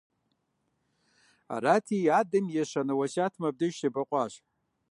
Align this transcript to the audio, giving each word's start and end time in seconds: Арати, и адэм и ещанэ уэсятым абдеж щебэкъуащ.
Арати, 1.55 1.97
и 2.07 2.09
адэм 2.19 2.45
и 2.49 2.55
ещанэ 2.63 2.93
уэсятым 2.95 3.43
абдеж 3.49 3.73
щебэкъуащ. 3.79 4.33